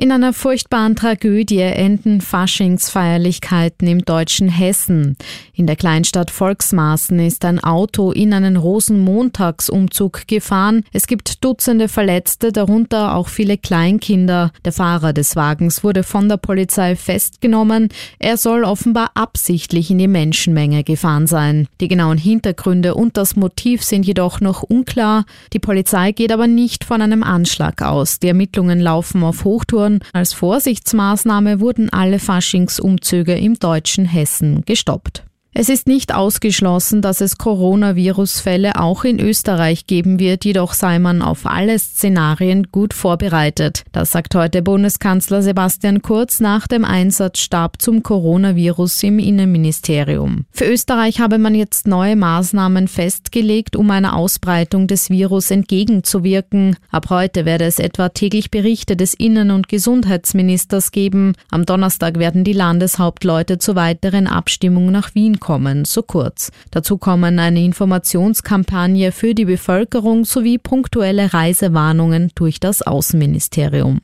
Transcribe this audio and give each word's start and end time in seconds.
In 0.00 0.12
einer 0.12 0.32
furchtbaren 0.32 0.96
Tragödie 0.96 1.60
enden 1.60 2.22
Faschingsfeierlichkeiten 2.22 3.86
im 3.86 4.02
deutschen 4.02 4.48
Hessen. 4.48 5.14
In 5.52 5.66
der 5.66 5.76
Kleinstadt 5.76 6.30
Volksmaßen 6.30 7.18
ist 7.18 7.44
ein 7.44 7.62
Auto 7.62 8.10
in 8.10 8.32
einen 8.32 8.56
Rosenmontagsumzug 8.56 10.26
gefahren. 10.26 10.84
Es 10.94 11.06
gibt 11.06 11.44
Dutzende 11.44 11.86
Verletzte, 11.88 12.50
darunter 12.50 13.14
auch 13.14 13.28
viele 13.28 13.58
Kleinkinder. 13.58 14.52
Der 14.64 14.72
Fahrer 14.72 15.12
des 15.12 15.36
Wagens 15.36 15.84
wurde 15.84 16.02
von 16.02 16.30
der 16.30 16.38
Polizei 16.38 16.96
festgenommen. 16.96 17.90
Er 18.18 18.38
soll 18.38 18.64
offenbar 18.64 19.10
absichtlich 19.12 19.90
in 19.90 19.98
die 19.98 20.08
Menschenmenge 20.08 20.82
gefahren 20.82 21.26
sein. 21.26 21.68
Die 21.82 21.88
genauen 21.88 22.16
Hintergründe 22.16 22.94
und 22.94 23.18
das 23.18 23.36
Motiv 23.36 23.84
sind 23.84 24.06
jedoch 24.06 24.40
noch 24.40 24.62
unklar. 24.62 25.26
Die 25.52 25.58
Polizei 25.58 26.12
geht 26.12 26.32
aber 26.32 26.46
nicht 26.46 26.84
von 26.84 27.02
einem 27.02 27.22
Anschlag 27.22 27.82
aus. 27.82 28.18
Die 28.18 28.28
Ermittlungen 28.28 28.80
laufen 28.80 29.22
auf 29.22 29.44
Hochtouren 29.44 29.89
Jahren. 29.90 30.00
Als 30.12 30.32
Vorsichtsmaßnahme 30.32 31.60
wurden 31.60 31.90
alle 31.90 32.18
Faschingsumzüge 32.18 33.34
im 33.34 33.58
deutschen 33.58 34.04
Hessen 34.04 34.62
gestoppt. 34.64 35.24
Es 35.52 35.68
ist 35.68 35.88
nicht 35.88 36.14
ausgeschlossen, 36.14 37.02
dass 37.02 37.20
es 37.20 37.36
Coronavirus-Fälle 37.36 38.80
auch 38.80 39.02
in 39.02 39.18
Österreich 39.18 39.88
geben 39.88 40.20
wird, 40.20 40.44
jedoch 40.44 40.74
sei 40.74 41.00
man 41.00 41.22
auf 41.22 41.44
alle 41.44 41.76
Szenarien 41.76 42.68
gut 42.70 42.94
vorbereitet. 42.94 43.82
Das 43.90 44.12
sagt 44.12 44.36
heute 44.36 44.62
Bundeskanzler 44.62 45.42
Sebastian 45.42 46.02
Kurz 46.02 46.38
nach 46.38 46.68
dem 46.68 46.84
Einsatzstab 46.84 47.82
zum 47.82 48.04
Coronavirus 48.04 49.02
im 49.02 49.18
Innenministerium. 49.18 50.44
Für 50.52 50.66
Österreich 50.66 51.18
habe 51.18 51.38
man 51.38 51.56
jetzt 51.56 51.88
neue 51.88 52.14
Maßnahmen 52.14 52.86
festgelegt, 52.86 53.74
um 53.74 53.90
einer 53.90 54.14
Ausbreitung 54.14 54.86
des 54.86 55.10
Virus 55.10 55.50
entgegenzuwirken. 55.50 56.76
Ab 56.92 57.10
heute 57.10 57.44
werde 57.44 57.64
es 57.64 57.80
etwa 57.80 58.10
täglich 58.10 58.52
Berichte 58.52 58.94
des 58.94 59.14
Innen- 59.14 59.50
und 59.50 59.68
Gesundheitsministers 59.68 60.92
geben. 60.92 61.32
Am 61.50 61.66
Donnerstag 61.66 62.20
werden 62.20 62.44
die 62.44 62.52
Landeshauptleute 62.52 63.58
zur 63.58 63.74
weiteren 63.74 64.28
Abstimmung 64.28 64.92
nach 64.92 65.12
Wien 65.16 65.39
kommen, 65.40 65.84
so 65.84 66.02
kurz. 66.02 66.52
Dazu 66.70 66.98
kommen 66.98 67.38
eine 67.38 67.64
Informationskampagne 67.64 69.10
für 69.10 69.34
die 69.34 69.46
Bevölkerung 69.46 70.24
sowie 70.24 70.58
punktuelle 70.58 71.32
Reisewarnungen 71.32 72.30
durch 72.34 72.60
das 72.60 72.82
Außenministerium. 72.82 74.00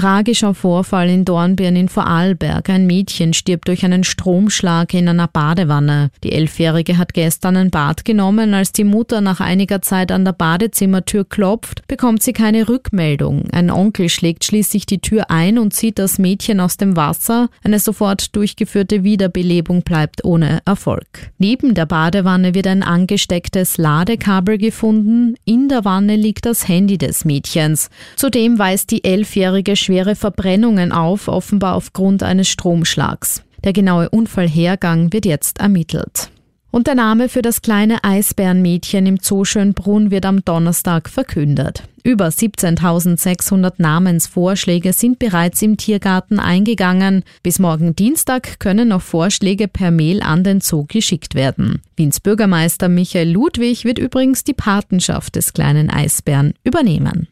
Tragischer 0.00 0.54
Vorfall 0.54 1.10
in 1.10 1.26
Dornbirn 1.26 1.76
in 1.76 1.90
Vorarlberg. 1.90 2.70
Ein 2.70 2.86
Mädchen 2.86 3.34
stirbt 3.34 3.68
durch 3.68 3.84
einen 3.84 4.02
Stromschlag 4.02 4.94
in 4.94 5.06
einer 5.06 5.28
Badewanne. 5.28 6.10
Die 6.24 6.32
Elfjährige 6.32 6.96
hat 6.96 7.12
gestern 7.12 7.58
ein 7.58 7.70
Bad 7.70 8.06
genommen. 8.06 8.54
Als 8.54 8.72
die 8.72 8.84
Mutter 8.84 9.20
nach 9.20 9.40
einiger 9.40 9.82
Zeit 9.82 10.10
an 10.10 10.24
der 10.24 10.32
Badezimmertür 10.32 11.28
klopft, 11.28 11.86
bekommt 11.86 12.22
sie 12.22 12.32
keine 12.32 12.66
Rückmeldung. 12.66 13.50
Ein 13.52 13.70
Onkel 13.70 14.08
schlägt 14.08 14.44
schließlich 14.44 14.86
die 14.86 15.00
Tür 15.02 15.30
ein 15.30 15.58
und 15.58 15.74
zieht 15.74 15.98
das 15.98 16.18
Mädchen 16.18 16.60
aus 16.60 16.78
dem 16.78 16.96
Wasser. 16.96 17.50
Eine 17.62 17.78
sofort 17.78 18.34
durchgeführte 18.34 19.04
Wiederbelebung 19.04 19.82
bleibt 19.82 20.24
ohne 20.24 20.60
Erfolg. 20.64 21.30
Neben 21.36 21.74
der 21.74 21.84
Badewanne 21.84 22.54
wird 22.54 22.68
ein 22.68 22.82
angestecktes 22.82 23.76
Ladekabel 23.76 24.56
gefunden. 24.56 25.34
In 25.44 25.68
der 25.68 25.84
Wanne 25.84 26.16
liegt 26.16 26.46
das 26.46 26.66
Handy 26.68 26.96
des 26.96 27.26
Mädchens. 27.26 27.90
Zudem 28.16 28.58
weist 28.58 28.90
die 28.92 29.04
Elfjährige 29.04 29.76
schwere 29.90 30.14
Verbrennungen 30.14 30.92
auf, 30.92 31.26
offenbar 31.26 31.74
aufgrund 31.74 32.22
eines 32.22 32.48
Stromschlags. 32.48 33.42
Der 33.64 33.72
genaue 33.72 34.08
Unfallhergang 34.08 35.12
wird 35.12 35.26
jetzt 35.26 35.58
ermittelt. 35.58 36.30
Und 36.70 36.86
der 36.86 36.94
Name 36.94 37.28
für 37.28 37.42
das 37.42 37.60
kleine 37.60 38.04
Eisbärenmädchen 38.04 39.04
im 39.06 39.18
Zoo 39.20 39.44
Schönbrunn 39.44 40.12
wird 40.12 40.26
am 40.26 40.44
Donnerstag 40.44 41.08
verkündet. 41.08 41.82
Über 42.04 42.28
17.600 42.28 43.72
Namensvorschläge 43.78 44.92
sind 44.92 45.18
bereits 45.18 45.60
im 45.60 45.76
Tiergarten 45.76 46.38
eingegangen. 46.38 47.24
Bis 47.42 47.58
morgen 47.58 47.96
Dienstag 47.96 48.60
können 48.60 48.88
noch 48.88 49.02
Vorschläge 49.02 49.66
per 49.66 49.90
Mail 49.90 50.22
an 50.22 50.44
den 50.44 50.60
Zoo 50.60 50.84
geschickt 50.86 51.34
werden. 51.34 51.82
Wiens 51.96 52.20
Bürgermeister 52.20 52.88
Michael 52.88 53.32
Ludwig 53.32 53.84
wird 53.84 53.98
übrigens 53.98 54.44
die 54.44 54.54
Patenschaft 54.54 55.34
des 55.34 55.52
kleinen 55.52 55.90
Eisbären 55.90 56.54
übernehmen. 56.62 57.26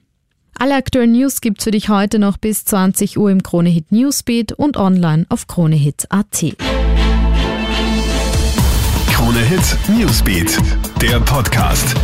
Alle 0.60 0.74
aktuellen 0.74 1.12
News 1.12 1.40
gibt's 1.40 1.62
für 1.64 1.70
dich 1.70 1.88
heute 1.88 2.18
noch 2.18 2.36
bis 2.36 2.64
20 2.64 3.16
Uhr 3.16 3.30
im 3.30 3.44
Kronehit 3.44 3.92
Newsbeat 3.92 4.50
und 4.52 4.76
online 4.76 5.24
auf 5.28 5.46
kronehit.at. 5.46 6.56
Kronehit 9.12 9.78
Newsbeat, 9.88 10.58
der 11.00 11.20
Podcast. 11.20 11.94